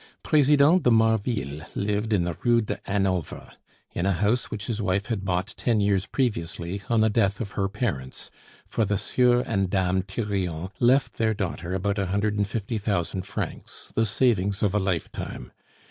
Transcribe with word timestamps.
President 0.23 0.81
de 0.81 0.89
Marville 0.89 1.63
lived 1.75 2.11
in 2.11 2.23
the 2.23 2.35
Rue 2.43 2.61
de 2.61 2.77
Hanovre, 2.87 3.51
in 3.93 4.07
a 4.07 4.13
house 4.13 4.49
which 4.49 4.65
his 4.65 4.81
wife 4.81 5.05
had 5.05 5.23
bought 5.23 5.53
ten 5.57 5.79
years 5.79 6.07
previously, 6.07 6.81
on 6.89 7.01
the 7.01 7.09
death 7.11 7.39
of 7.39 7.51
her 7.51 7.69
parents, 7.69 8.31
for 8.65 8.83
the 8.83 8.97
Sieur 8.97 9.41
and 9.41 9.69
Dame 9.69 10.01
Thirion 10.01 10.71
left 10.79 11.17
their 11.19 11.35
daughter 11.35 11.75
about 11.75 11.99
a 11.99 12.07
hundred 12.07 12.33
and 12.35 12.47
fifty 12.47 12.79
thousand 12.79 13.27
francs, 13.27 13.91
the 13.93 14.07
savings 14.07 14.63
of 14.63 14.73
a 14.73 14.79
lifetime. 14.79 15.51